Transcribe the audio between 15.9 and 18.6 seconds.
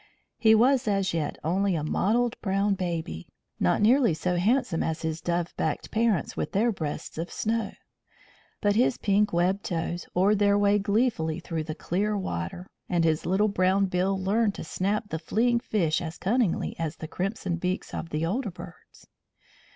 as cunningly as the crimson beaks of the older